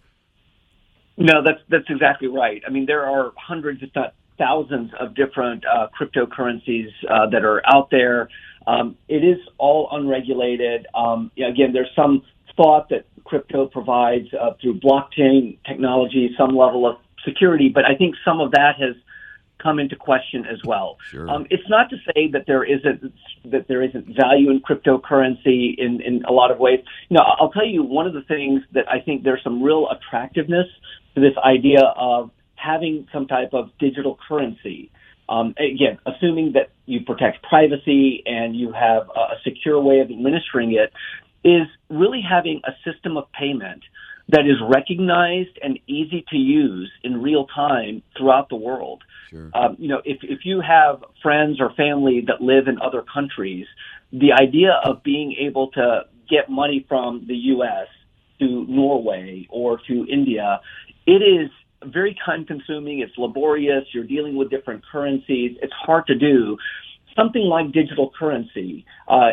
No, 1.19 1.44
that's 1.44 1.60
that's 1.68 1.89
exactly 1.89 2.30
right. 2.30 2.62
I 2.66 2.69
mean, 2.69 2.86
there 2.86 3.06
are 3.06 3.33
hundreds, 3.38 3.83
if 3.83 3.89
not 3.94 4.13
thousands, 4.38 4.92
of 5.00 5.13
different 5.16 5.66
uh, 5.66 5.88
cryptocurrencies 6.00 6.88
uh, 7.10 7.30
that 7.30 7.44
are 7.44 7.62
out 7.71 7.89
there. 7.92 8.30
Um, 8.66 8.95
it 9.10 9.24
is 9.25 9.38
all 9.57 9.89
unregulated. 9.92 10.88
Um, 10.95 11.31
again, 11.38 11.74
there's 11.74 11.92
some 11.94 12.24
thought 12.56 12.88
that 12.89 13.06
crypto 13.25 13.68
provides 13.68 14.27
uh, 14.33 14.51
through 14.62 14.80
blockchain 14.80 15.57
technology 15.68 16.33
some 16.38 16.56
level 16.56 16.88
of 16.88 16.95
security, 17.25 17.69
but 17.69 17.83
I 17.86 17.95
think 17.95 18.16
some 18.24 18.39
of 18.39 18.51
that 18.51 18.75
has 18.80 18.95
come 19.62 19.77
into 19.77 19.95
question 19.95 20.45
as 20.45 20.60
well. 20.63 20.98
Sure. 21.10 21.30
Um, 21.30 21.45
it's 21.50 21.68
not 21.69 21.89
to 21.89 21.98
say 22.13 22.30
that 22.31 22.45
there 22.48 22.63
isn't 22.63 23.13
that 23.45 23.68
there 23.68 23.83
isn't 23.83 24.16
value 24.16 24.50
in 24.51 24.62
cryptocurrency 24.62 25.77
in, 25.77 26.01
in 26.01 26.24
a 26.25 26.31
lot 26.31 26.50
of 26.50 26.60
ways. 26.60 26.80
You 27.10 27.18
know, 27.18 27.24
I'll 27.24 27.51
tell 27.51 27.68
you 27.68 27.83
one 27.83 28.07
of 28.07 28.13
the 28.13 28.21
things 28.21 28.62
that 28.74 28.89
I 28.89 29.00
think 29.01 29.24
there's 29.24 29.44
some 29.44 29.62
real 29.62 29.88
attractiveness 29.89 30.68
to 31.19 31.27
this 31.27 31.38
idea 31.44 31.81
of 31.95 32.31
having 32.56 33.07
some 33.13 33.27
type 33.27 33.54
of 33.54 33.69
digital 33.80 34.18
currency. 34.27 34.92
Um, 35.27 35.54
again, 35.57 36.00
assuming 36.06 36.54
that 36.54 36.71
you 36.86 37.01
protect 37.01 37.44
privacy 37.44 38.24
and 38.25 38.56
you 38.56 38.71
have 38.71 39.04
a 39.10 39.36
secure 39.44 39.80
way 39.80 40.00
of 40.00 40.10
administering 40.10 40.74
it, 40.74 40.92
is 41.44 41.68
really 41.89 42.21
having 42.21 42.62
a 42.66 42.71
system 42.89 43.16
of 43.16 43.31
payment 43.31 43.83
that 44.30 44.42
is 44.42 44.57
recognized 44.62 45.57
and 45.63 45.80
easy 45.88 46.24
to 46.30 46.38
use 46.38 46.92
in 47.04 47.21
real 47.21 47.48
time 47.48 48.01
throughout 48.18 48.50
the 48.50 48.56
world. 48.56 49.04
Sure. 49.30 49.50
Um, 49.54 49.75
you 49.80 49.88
know, 49.88 50.01
if, 50.06 50.18
if 50.24 50.39
you 50.44 50.62
have 50.62 51.04
friends 51.21 51.60
or 51.60 51.74
family 51.74 52.24
that 52.27 52.42
live 52.42 52.68
in 52.68 52.80
other 52.81 53.04
countries, 53.12 53.66
the 54.12 54.33
idea 54.33 54.80
of 54.83 55.04
being 55.04 55.36
able 55.39 55.71
to 55.71 56.01
get 56.30 56.50
money 56.50 56.86
from 56.88 57.25
the 57.27 57.36
U.S. 57.36 57.88
to 58.39 58.66
Norway 58.68 59.48
or 59.50 59.80
to 59.88 60.06
India 60.12 60.60
it 61.09 61.23
is 61.23 61.50
very 61.91 62.15
time 62.23 62.45
consuming. 62.45 63.00
It's 63.00 63.17
laborious. 63.17 63.83
You're 63.94 64.03
dealing 64.06 64.35
with 64.35 64.51
different 64.51 64.83
currencies. 64.91 65.57
It's 65.61 65.73
hard 65.73 66.06
to 66.07 66.15
do. 66.15 66.56
Something 67.15 67.41
like 67.44 67.71
digital 67.71 68.11
currency 68.17 68.85
uh, 69.07 69.31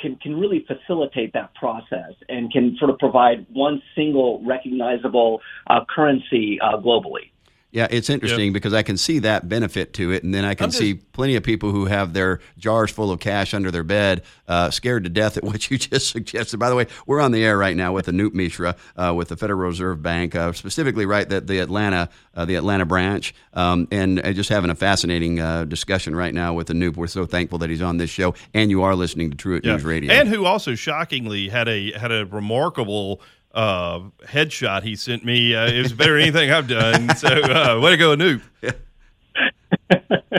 can 0.00 0.16
can 0.22 0.38
really 0.38 0.64
facilitate 0.66 1.32
that 1.32 1.52
process 1.56 2.12
and 2.28 2.50
can 2.52 2.76
sort 2.78 2.90
of 2.90 2.98
provide 2.98 3.46
one 3.52 3.82
single 3.96 4.42
recognizable 4.46 5.40
uh, 5.66 5.80
currency 5.94 6.58
uh, 6.62 6.76
globally. 6.78 7.32
Yeah, 7.70 7.86
it's 7.90 8.08
interesting 8.08 8.46
yep. 8.46 8.54
because 8.54 8.72
I 8.72 8.82
can 8.82 8.96
see 8.96 9.18
that 9.18 9.46
benefit 9.46 9.92
to 9.94 10.10
it, 10.10 10.24
and 10.24 10.32
then 10.32 10.46
I 10.46 10.54
can 10.54 10.68
just, 10.68 10.78
see 10.78 10.94
plenty 10.94 11.36
of 11.36 11.42
people 11.42 11.70
who 11.70 11.84
have 11.84 12.14
their 12.14 12.40
jars 12.56 12.90
full 12.90 13.10
of 13.10 13.20
cash 13.20 13.52
under 13.52 13.70
their 13.70 13.84
bed, 13.84 14.22
uh, 14.46 14.70
scared 14.70 15.04
to 15.04 15.10
death 15.10 15.36
at 15.36 15.44
what 15.48 15.70
you 15.70 15.76
just 15.76 16.08
suggested. 16.08 16.56
By 16.56 16.70
the 16.70 16.76
way, 16.76 16.86
we're 17.06 17.20
on 17.20 17.30
the 17.30 17.44
air 17.44 17.58
right 17.58 17.76
now 17.76 17.92
with 17.92 18.06
Anoop 18.06 18.32
Mishra 18.32 18.74
uh, 18.96 19.12
with 19.14 19.28
the 19.28 19.36
Federal 19.36 19.68
Reserve 19.68 20.02
Bank, 20.02 20.34
uh, 20.34 20.52
specifically 20.54 21.04
right 21.04 21.28
that 21.28 21.46
the 21.46 21.58
Atlanta, 21.58 22.08
uh, 22.34 22.46
the 22.46 22.54
Atlanta 22.54 22.86
branch, 22.86 23.34
um, 23.52 23.86
and 23.90 24.22
just 24.34 24.48
having 24.48 24.70
a 24.70 24.74
fascinating 24.74 25.38
uh, 25.38 25.64
discussion 25.64 26.16
right 26.16 26.32
now 26.32 26.54
with 26.54 26.68
Anoop. 26.68 26.96
We're 26.96 27.06
so 27.06 27.26
thankful 27.26 27.58
that 27.58 27.68
he's 27.68 27.82
on 27.82 27.98
this 27.98 28.08
show, 28.08 28.34
and 28.54 28.70
you 28.70 28.82
are 28.82 28.94
listening 28.94 29.30
to 29.30 29.36
Truitt 29.36 29.66
yeah. 29.66 29.72
News 29.72 29.84
Radio, 29.84 30.10
and 30.10 30.26
who 30.26 30.46
also 30.46 30.74
shockingly 30.74 31.50
had 31.50 31.68
a 31.68 31.92
had 31.92 32.12
a 32.12 32.24
remarkable 32.24 33.20
uh, 33.52 34.00
headshot 34.24 34.82
he 34.82 34.96
sent 34.96 35.24
me. 35.24 35.54
Uh, 35.54 35.66
it 35.68 35.82
was 35.82 35.92
better 35.92 36.14
than 36.14 36.22
anything 36.22 36.50
I've 36.50 36.68
done. 36.68 37.14
So, 37.16 37.28
uh, 37.28 37.80
way 37.80 37.90
to 37.92 37.96
go, 37.96 38.16
Anoop. 38.16 38.42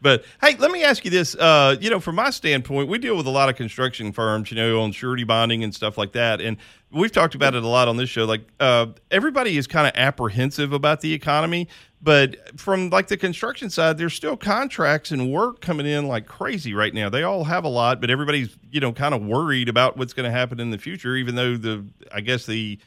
but 0.00 0.24
hey, 0.40 0.56
let 0.56 0.70
me 0.70 0.82
ask 0.84 1.04
you 1.04 1.10
this. 1.10 1.34
Uh, 1.34 1.76
you 1.80 1.90
know, 1.90 2.00
from 2.00 2.16
my 2.16 2.30
standpoint, 2.30 2.88
we 2.88 2.98
deal 2.98 3.16
with 3.16 3.26
a 3.26 3.30
lot 3.30 3.48
of 3.48 3.56
construction 3.56 4.12
firms, 4.12 4.50
you 4.50 4.56
know, 4.56 4.80
on 4.80 4.92
surety 4.92 5.24
bonding 5.24 5.62
and 5.64 5.74
stuff 5.74 5.98
like 5.98 6.12
that. 6.12 6.40
And 6.40 6.56
we've 6.90 7.12
talked 7.12 7.34
about 7.34 7.54
it 7.54 7.62
a 7.62 7.68
lot 7.68 7.88
on 7.88 7.96
this 7.96 8.08
show. 8.08 8.24
Like, 8.24 8.42
uh, 8.58 8.86
everybody 9.10 9.56
is 9.56 9.66
kind 9.66 9.86
of 9.86 9.92
apprehensive 9.96 10.72
about 10.72 11.00
the 11.00 11.12
economy. 11.12 11.68
But 12.02 12.58
from 12.58 12.88
like 12.88 13.08
the 13.08 13.18
construction 13.18 13.68
side, 13.68 13.98
there's 13.98 14.14
still 14.14 14.36
contracts 14.36 15.10
and 15.10 15.30
work 15.30 15.60
coming 15.60 15.84
in 15.84 16.08
like 16.08 16.26
crazy 16.26 16.72
right 16.72 16.94
now. 16.94 17.10
They 17.10 17.22
all 17.22 17.44
have 17.44 17.64
a 17.64 17.68
lot, 17.68 18.00
but 18.00 18.08
everybody's 18.10 18.56
you 18.70 18.80
know 18.80 18.92
kind 18.92 19.14
of 19.14 19.22
worried 19.22 19.68
about 19.68 19.98
what's 19.98 20.14
going 20.14 20.24
to 20.24 20.30
happen 20.30 20.60
in 20.60 20.70
the 20.70 20.78
future. 20.78 21.14
Even 21.16 21.34
though 21.34 21.58
the 21.58 21.84
I 22.10 22.22
guess 22.22 22.46
the 22.46 22.78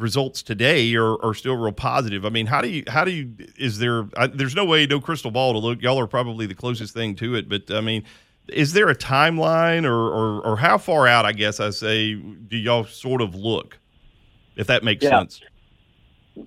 results 0.00 0.42
today 0.42 0.94
are, 0.94 1.22
are 1.24 1.34
still 1.34 1.56
real 1.56 1.72
positive. 1.72 2.24
I 2.24 2.30
mean, 2.30 2.46
how 2.46 2.60
do 2.60 2.68
you 2.68 2.84
how 2.88 3.04
do 3.04 3.10
you 3.10 3.32
is 3.56 3.78
there? 3.78 4.08
I, 4.16 4.26
there's 4.26 4.54
no 4.54 4.64
way, 4.64 4.86
no 4.86 5.00
crystal 5.00 5.30
ball 5.30 5.52
to 5.52 5.58
look. 5.58 5.82
Y'all 5.82 5.98
are 5.98 6.06
probably 6.06 6.46
the 6.46 6.54
closest 6.54 6.94
thing 6.94 7.14
to 7.16 7.34
it, 7.34 7.48
but 7.48 7.70
I 7.70 7.80
mean, 7.80 8.04
is 8.48 8.72
there 8.72 8.88
a 8.88 8.94
timeline 8.94 9.84
or 9.84 9.94
or, 9.94 10.40
or 10.42 10.56
how 10.56 10.78
far 10.78 11.06
out? 11.06 11.24
I 11.24 11.32
guess 11.32 11.60
I 11.60 11.70
say 11.70 12.14
do 12.14 12.56
y'all 12.56 12.84
sort 12.84 13.22
of 13.22 13.34
look, 13.34 13.78
if 14.56 14.66
that 14.66 14.82
makes 14.84 15.04
yeah. 15.04 15.10
sense. 15.10 15.40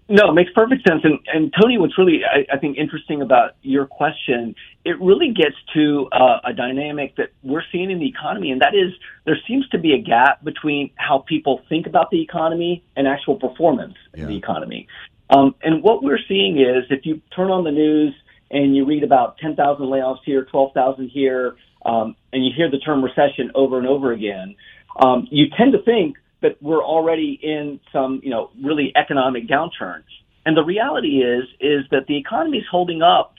No, 0.10 0.30
it 0.30 0.34
makes 0.34 0.52
perfect 0.54 0.88
sense. 0.88 1.02
And, 1.04 1.20
and 1.32 1.54
Tony, 1.60 1.78
what's 1.78 1.98
really, 1.98 2.22
I, 2.26 2.46
I 2.52 2.58
think, 2.58 2.78
interesting 2.78 3.22
about 3.22 3.56
your 3.62 3.86
question, 3.86 4.56
it 4.86 5.00
really 5.00 5.34
gets 5.34 5.56
to 5.74 6.10
uh, 6.12 6.40
a 6.44 6.54
dynamic 6.54 7.16
that 7.16 7.30
we're 7.42 7.64
seeing 7.72 7.90
in 7.90 8.00
the 8.00 8.08
economy, 8.08 8.52
and 8.52 8.62
that 8.62 8.76
is 8.76 8.92
there 9.26 9.38
seems 9.48 9.68
to 9.70 9.80
be 9.80 9.94
a 9.94 9.98
gap 9.98 10.44
between 10.44 10.92
how 10.96 11.20
people 11.20 11.62
think 11.70 11.88
about 11.88 12.12
the 12.12 12.22
economy 12.22 12.84
and 12.96 13.08
actual 13.08 13.36
performance 13.36 13.96
yeah. 14.14 14.24
in 14.24 14.30
the 14.30 14.38
economy. 14.38 14.88
Um, 15.30 15.56
and 15.64 15.82
what 15.82 16.04
we're 16.04 16.20
seeing 16.28 16.60
is 16.60 16.84
if 16.90 17.06
you 17.06 17.22
turn 17.36 17.50
on 17.50 17.64
the 17.64 17.72
news 17.72 18.14
and 18.52 18.76
you 18.76 18.86
read 18.86 19.04
about 19.04 19.38
10,000 19.38 19.86
layoffs 19.86 20.20
here, 20.26 20.46
12,000 20.46 21.10
here, 21.10 21.56
um, 21.86 22.16
and 22.34 22.46
you 22.46 22.52
hear 22.56 22.70
the 22.70 22.78
term 22.78 23.04
recession 23.04 23.52
over 23.56 23.78
and 23.78 23.88
over 23.88 24.12
again, 24.12 24.56
um, 24.98 25.28
you 25.32 25.46
tend 25.58 25.72
to 25.72 25.82
think 25.82 26.18
that 26.42 26.62
we're 26.62 26.84
already 26.84 27.40
in 27.42 27.80
some, 27.92 28.20
you 28.22 28.30
know, 28.30 28.52
really 28.62 28.92
economic 28.96 29.48
downturn. 29.48 30.04
And 30.46 30.58
the 30.58 30.64
reality 30.64 31.22
is, 31.24 31.46
is 31.62 31.86
that 31.92 32.06
the 32.08 32.18
economy 32.18 32.58
is 32.58 32.66
holding 32.70 33.02
up 33.02 33.33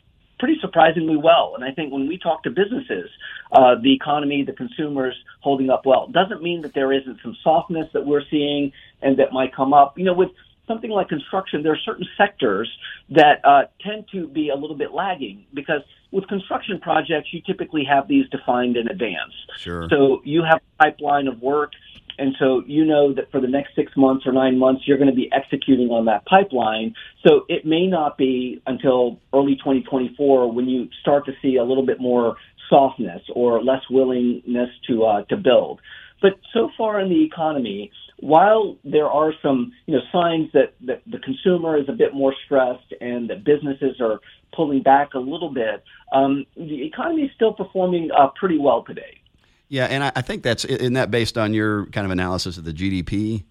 pretty 0.45 0.61
surprisingly 0.61 1.17
well. 1.17 1.55
And 1.55 1.65
I 1.65 1.71
think 1.71 1.91
when 1.91 2.07
we 2.07 2.19
talk 2.19 2.43
to 2.43 2.51
businesses, 2.51 3.09
uh, 3.51 3.77
the 3.83 3.95
economy, 3.95 4.45
the 4.45 4.53
consumers 4.53 5.17
holding 5.41 5.71
up 5.71 5.87
well. 5.87 6.07
Doesn't 6.09 6.43
mean 6.43 6.61
that 6.61 6.75
there 6.75 6.93
isn't 6.93 7.19
some 7.23 7.35
softness 7.43 7.87
that 7.95 8.05
we're 8.05 8.25
seeing 8.31 8.71
and 9.01 9.19
that 9.19 9.33
might 9.33 9.55
come 9.55 9.73
up. 9.73 9.97
You 9.97 10.05
know, 10.05 10.13
with 10.13 10.29
something 10.69 10.91
like 10.91 11.09
construction, 11.09 11.63
there 11.63 11.73
are 11.73 11.79
certain 11.83 12.07
sectors 12.19 12.71
that 13.09 13.43
uh, 13.43 13.63
tend 13.81 14.05
to 14.13 14.29
be 14.29 14.51
a 14.51 14.55
little 14.55 14.77
bit 14.77 14.93
lagging 14.93 15.47
because 15.55 15.81
with 16.11 16.29
construction 16.29 16.79
projects, 16.79 17.33
you 17.33 17.41
typically 17.41 17.85
have 17.85 18.07
these 18.07 18.29
defined 18.29 18.77
in 18.77 18.87
advance. 18.89 19.33
Sure. 19.57 19.89
So 19.89 20.21
you 20.25 20.43
have 20.43 20.61
a 20.79 20.85
pipeline 20.85 21.27
of 21.27 21.41
work 21.41 21.73
and 22.19 22.35
so 22.39 22.63
you 22.67 22.85
know 22.85 23.13
that 23.15 23.31
for 23.31 23.41
the 23.41 23.49
next 23.49 23.75
six 23.75 23.93
months 23.97 24.27
or 24.27 24.33
nine 24.33 24.59
months, 24.59 24.83
you're 24.87 24.99
going 24.99 25.11
to 25.11 25.15
be 25.15 25.31
executing 25.33 25.89
on 25.89 26.05
that 26.07 26.25
pipeline. 26.27 26.95
So 27.27 27.45
it 27.49 27.65
may 27.65 27.87
not 27.87 28.17
be 28.17 28.63
until 28.67 29.21
early 29.33 29.57
2024 29.57 30.53
when 30.53 30.69
you 30.69 30.89
start 31.01 31.27
to 31.27 31.33
see 31.43 31.57
a 31.57 31.65
little 31.65 31.87
bit 31.87 32.01
more 32.01 32.37
softness 32.69 33.23
or 33.35 33.63
less 33.63 33.83
willingness 33.91 34.71
to 34.89 35.05
uh, 35.05 35.25
to 35.25 35.37
build. 35.37 35.81
But 36.23 36.39
so 36.53 36.71
far 36.77 37.01
in 37.01 37.11
the 37.11 37.25
economy, 37.25 37.91
while 38.19 38.77
there 38.85 39.09
are 39.09 39.33
some 39.43 39.73
you 39.87 39.95
know 39.95 40.01
signs 40.13 40.51
that, 40.53 40.75
that 40.87 41.03
the 41.07 41.19
consumer 41.19 41.77
is 41.77 41.89
a 41.89 41.93
bit 41.93 42.15
more 42.15 42.35
stressed 42.45 42.95
and 43.01 43.29
that 43.31 43.45
businesses 43.45 44.01
are 44.01 44.21
pulling 44.55 44.83
back 44.83 45.15
a 45.15 45.19
little 45.19 45.53
bit, 45.53 45.83
um, 46.13 46.47
the 46.57 46.87
economy 46.87 47.23
is 47.23 47.31
still 47.35 47.53
performing 47.53 48.11
uh, 48.17 48.29
pretty 48.39 48.59
well 48.59 48.85
today. 48.85 49.21
Yeah, 49.69 49.87
and 49.87 50.05
I, 50.05 50.13
I 50.17 50.23
think 50.23 50.43
that's 50.43 50.65
isn't 50.65 50.93
that 50.95 51.11
based 51.11 51.39
on 51.39 51.55
your 51.55 51.87
kind 51.87 52.05
of 52.05 52.11
analysis 52.11 52.59
of 52.59 52.65
the 52.65 52.73
GDP? 52.73 53.45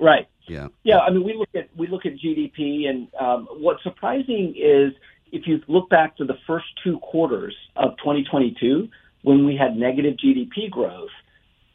Right. 0.00 0.28
Yeah. 0.46 0.68
Yeah. 0.82 0.98
I 0.98 1.10
mean, 1.10 1.24
we 1.24 1.34
look 1.34 1.48
at 1.54 1.68
we 1.76 1.86
look 1.86 2.06
at 2.06 2.12
GDP, 2.14 2.88
and 2.88 3.08
um, 3.20 3.48
what's 3.58 3.82
surprising 3.82 4.54
is 4.56 4.92
if 5.32 5.46
you 5.46 5.60
look 5.68 5.88
back 5.90 6.16
to 6.16 6.24
the 6.24 6.36
first 6.46 6.66
two 6.82 6.98
quarters 7.00 7.54
of 7.76 7.96
2022 7.98 8.88
when 9.22 9.44
we 9.44 9.56
had 9.56 9.76
negative 9.76 10.14
GDP 10.14 10.70
growth, 10.70 11.10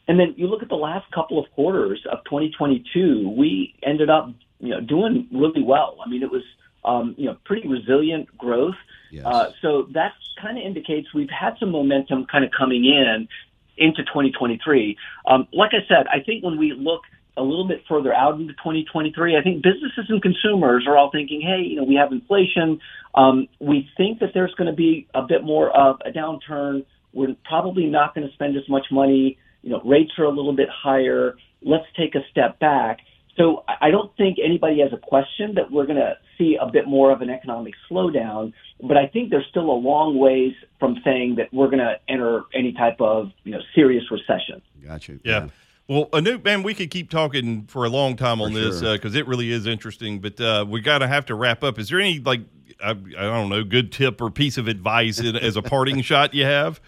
and 0.08 0.18
then 0.18 0.34
you 0.36 0.46
look 0.46 0.62
at 0.62 0.68
the 0.68 0.74
last 0.74 1.10
couple 1.12 1.42
of 1.42 1.50
quarters 1.52 2.04
of 2.10 2.18
2022, 2.24 3.34
we 3.36 3.74
ended 3.82 4.10
up 4.10 4.30
you 4.60 4.70
know 4.70 4.80
doing 4.80 5.28
really 5.32 5.62
well. 5.62 5.96
I 6.04 6.08
mean, 6.08 6.22
it 6.22 6.30
was 6.30 6.42
um, 6.84 7.14
you 7.16 7.26
know 7.26 7.36
pretty 7.44 7.68
resilient 7.68 8.36
growth. 8.36 8.76
Yes. 9.10 9.24
Uh, 9.26 9.50
so 9.62 9.88
that 9.92 10.12
kind 10.40 10.58
of 10.58 10.64
indicates 10.64 11.12
we've 11.14 11.30
had 11.30 11.54
some 11.60 11.70
momentum 11.70 12.26
kind 12.30 12.44
of 12.44 12.50
coming 12.56 12.84
in 12.84 13.28
into 13.76 14.02
2023. 14.02 14.96
Um, 15.26 15.48
like 15.52 15.70
I 15.72 15.86
said, 15.88 16.06
I 16.12 16.20
think 16.20 16.44
when 16.44 16.58
we 16.58 16.72
look 16.72 17.02
a 17.36 17.42
little 17.42 17.66
bit 17.66 17.82
further 17.88 18.14
out 18.14 18.34
into 18.40 18.52
2023, 18.54 19.36
I 19.36 19.42
think 19.42 19.62
businesses 19.62 20.06
and 20.08 20.22
consumers 20.22 20.86
are 20.86 20.96
all 20.96 21.10
thinking, 21.10 21.40
hey, 21.40 21.62
you 21.62 21.76
know, 21.76 21.84
we 21.84 21.96
have 21.96 22.12
inflation. 22.12 22.80
Um, 23.14 23.48
we 23.60 23.88
think 23.96 24.20
that 24.20 24.30
there's 24.34 24.54
going 24.54 24.70
to 24.70 24.76
be 24.76 25.08
a 25.14 25.22
bit 25.22 25.42
more 25.42 25.70
of 25.70 26.00
a 26.04 26.10
downturn. 26.10 26.84
We're 27.12 27.34
probably 27.44 27.86
not 27.86 28.14
going 28.14 28.26
to 28.26 28.34
spend 28.34 28.56
as 28.56 28.68
much 28.68 28.86
money. 28.90 29.38
You 29.62 29.70
know, 29.70 29.80
rates 29.84 30.12
are 30.18 30.24
a 30.24 30.30
little 30.30 30.54
bit 30.54 30.68
higher. 30.70 31.36
Let's 31.62 31.86
take 31.96 32.14
a 32.14 32.20
step 32.30 32.58
back. 32.60 32.98
So 33.36 33.64
I 33.66 33.90
don't 33.90 34.16
think 34.16 34.38
anybody 34.44 34.80
has 34.80 34.92
a 34.92 34.96
question 34.96 35.54
that 35.56 35.70
we're 35.70 35.86
going 35.86 35.98
to 35.98 36.14
see 36.38 36.56
a 36.60 36.70
bit 36.70 36.86
more 36.86 37.10
of 37.10 37.20
an 37.20 37.30
economic 37.30 37.74
slowdown, 37.90 38.52
but 38.80 38.96
I 38.96 39.06
think 39.08 39.30
there's 39.30 39.46
still 39.50 39.70
a 39.70 39.74
long 39.74 40.18
ways 40.18 40.52
from 40.78 40.98
saying 41.04 41.36
that 41.36 41.52
we're 41.52 41.66
going 41.66 41.80
to 41.80 41.96
enter 42.08 42.42
any 42.54 42.72
type 42.72 43.00
of 43.00 43.32
you 43.42 43.52
know 43.52 43.60
serious 43.74 44.04
recession. 44.10 44.62
Gotcha. 44.84 45.18
Yeah. 45.24 45.44
yeah. 45.44 45.48
Well, 45.88 46.06
Anoop, 46.06 46.44
man, 46.44 46.62
we 46.62 46.74
could 46.74 46.90
keep 46.90 47.10
talking 47.10 47.66
for 47.66 47.84
a 47.84 47.88
long 47.88 48.16
time 48.16 48.40
on 48.40 48.52
for 48.52 48.58
this 48.58 48.80
because 48.80 49.12
sure. 49.12 49.18
uh, 49.18 49.20
it 49.20 49.26
really 49.26 49.50
is 49.50 49.66
interesting. 49.66 50.20
But 50.20 50.40
uh, 50.40 50.64
we 50.68 50.80
got 50.80 50.98
to 50.98 51.08
have 51.08 51.26
to 51.26 51.34
wrap 51.34 51.62
up. 51.62 51.78
Is 51.78 51.88
there 51.88 52.00
any 52.00 52.20
like 52.20 52.40
I, 52.82 52.90
I 52.90 52.94
don't 52.94 53.48
know 53.48 53.64
good 53.64 53.92
tip 53.92 54.20
or 54.20 54.30
piece 54.30 54.58
of 54.58 54.68
advice 54.68 55.20
as 55.20 55.56
a 55.56 55.62
parting 55.62 56.00
shot 56.02 56.34
you 56.34 56.44
have? 56.44 56.80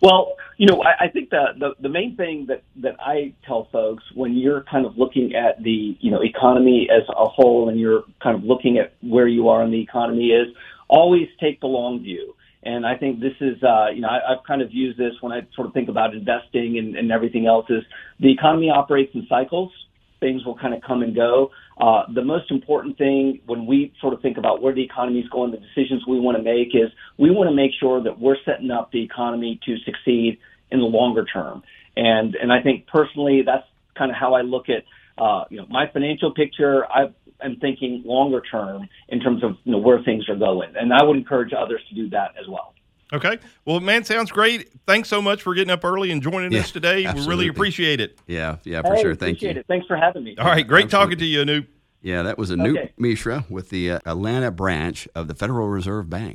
Well, 0.00 0.34
you 0.62 0.68
know, 0.68 0.80
I, 0.80 1.06
I 1.06 1.08
think 1.08 1.30
the, 1.30 1.46
the 1.58 1.70
the 1.80 1.88
main 1.88 2.14
thing 2.14 2.46
that 2.46 2.62
that 2.82 2.94
I 3.00 3.34
tell 3.44 3.66
folks 3.72 4.04
when 4.14 4.34
you're 4.34 4.62
kind 4.70 4.86
of 4.86 4.96
looking 4.96 5.34
at 5.34 5.60
the 5.60 5.96
you 5.98 6.08
know 6.08 6.22
economy 6.22 6.86
as 6.88 7.02
a 7.08 7.26
whole, 7.26 7.68
and 7.68 7.80
you're 7.80 8.04
kind 8.22 8.36
of 8.36 8.44
looking 8.44 8.78
at 8.78 8.94
where 9.02 9.26
you 9.26 9.48
are 9.48 9.64
in 9.64 9.72
the 9.72 9.80
economy, 9.80 10.28
is 10.28 10.54
always 10.86 11.26
take 11.40 11.60
the 11.60 11.66
long 11.66 12.00
view. 12.00 12.36
And 12.62 12.86
I 12.86 12.96
think 12.96 13.18
this 13.18 13.32
is, 13.40 13.60
uh, 13.64 13.88
you 13.92 14.02
know, 14.02 14.08
I, 14.08 14.34
I've 14.34 14.44
kind 14.46 14.62
of 14.62 14.72
used 14.72 14.96
this 14.96 15.14
when 15.20 15.32
I 15.32 15.40
sort 15.56 15.66
of 15.66 15.74
think 15.74 15.88
about 15.88 16.14
investing 16.14 16.78
and, 16.78 16.94
and 16.94 17.10
everything 17.10 17.48
else. 17.48 17.66
Is 17.68 17.82
the 18.20 18.30
economy 18.30 18.70
operates 18.70 19.12
in 19.16 19.26
cycles, 19.28 19.72
things 20.20 20.44
will 20.46 20.56
kind 20.56 20.74
of 20.74 20.80
come 20.80 21.02
and 21.02 21.12
go. 21.12 21.50
Uh, 21.78 22.04
the 22.14 22.22
most 22.22 22.50
important 22.52 22.96
thing 22.96 23.40
when 23.46 23.66
we 23.66 23.92
sort 24.00 24.14
of 24.14 24.22
think 24.22 24.38
about 24.38 24.62
where 24.62 24.72
the 24.72 24.84
economy 24.84 25.18
is 25.18 25.28
going, 25.30 25.50
the 25.50 25.58
decisions 25.58 26.06
we 26.06 26.20
want 26.20 26.36
to 26.36 26.42
make 26.42 26.68
is 26.68 26.88
we 27.18 27.30
want 27.32 27.50
to 27.50 27.54
make 27.54 27.72
sure 27.80 28.00
that 28.00 28.20
we're 28.20 28.36
setting 28.44 28.70
up 28.70 28.92
the 28.92 29.02
economy 29.02 29.58
to 29.66 29.76
succeed 29.78 30.38
in 30.72 30.80
the 30.80 30.86
longer 30.86 31.24
term. 31.24 31.62
And 31.96 32.34
and 32.34 32.52
I 32.52 32.62
think 32.62 32.86
personally 32.86 33.42
that's 33.44 33.66
kind 33.96 34.10
of 34.10 34.16
how 34.16 34.34
I 34.34 34.40
look 34.40 34.66
at 34.68 34.84
uh, 35.22 35.44
you 35.50 35.58
know 35.58 35.66
my 35.68 35.86
financial 35.92 36.32
picture. 36.32 36.84
I 36.90 37.12
am 37.42 37.56
thinking 37.60 38.02
longer 38.04 38.40
term 38.40 38.88
in 39.08 39.20
terms 39.20 39.44
of 39.44 39.52
you 39.64 39.72
know 39.72 39.78
where 39.78 40.02
things 40.02 40.28
are 40.28 40.36
going, 40.36 40.74
and 40.74 40.92
I 40.92 41.04
would 41.04 41.16
encourage 41.16 41.52
others 41.52 41.82
to 41.90 41.94
do 41.94 42.08
that 42.10 42.32
as 42.40 42.48
well. 42.48 42.74
Okay. 43.12 43.38
Well, 43.66 43.78
man, 43.80 44.04
sounds 44.04 44.30
great. 44.32 44.70
Thanks 44.86 45.10
so 45.10 45.20
much 45.20 45.42
for 45.42 45.54
getting 45.54 45.70
up 45.70 45.84
early 45.84 46.10
and 46.10 46.22
joining 46.22 46.50
yeah, 46.50 46.60
us 46.60 46.70
today. 46.70 47.04
Absolutely. 47.04 47.20
We 47.20 47.28
really 47.28 47.48
appreciate 47.48 48.00
it. 48.00 48.18
Yeah, 48.26 48.56
yeah, 48.64 48.80
for 48.80 48.94
hey, 48.94 49.02
sure. 49.02 49.14
Thank 49.14 49.42
you. 49.42 49.50
It. 49.50 49.66
Thanks 49.68 49.86
for 49.86 49.96
having 49.96 50.24
me. 50.24 50.34
All 50.38 50.46
right. 50.46 50.66
Great 50.66 50.84
absolutely. 50.84 51.16
talking 51.16 51.18
to 51.18 51.26
you, 51.26 51.44
Anoop. 51.44 51.66
Yeah, 52.00 52.22
that 52.22 52.38
was 52.38 52.50
Anoop 52.50 52.78
okay. 52.78 52.92
Mishra 52.96 53.44
with 53.50 53.68
the 53.68 53.92
uh, 53.92 53.98
Atlanta 54.06 54.50
branch 54.50 55.06
of 55.14 55.28
the 55.28 55.34
Federal 55.34 55.68
Reserve 55.68 56.08
Bank. 56.08 56.30